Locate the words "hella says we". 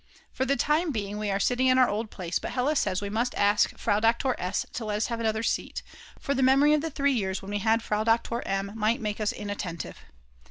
2.53-3.09